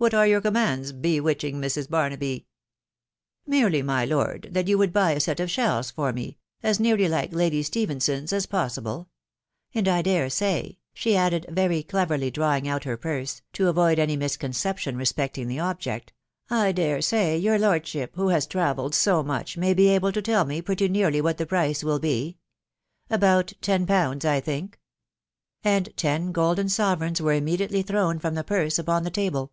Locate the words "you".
4.66-4.78